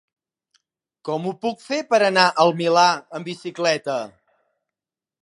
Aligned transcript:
Com 1.09 1.27
ho 1.27 1.33
puc 1.43 1.61
fer 1.67 1.79
per 1.93 2.01
anar 2.07 2.25
al 2.45 2.57
Milà 2.63 2.89
amb 3.21 3.31
bicicleta? 3.35 4.03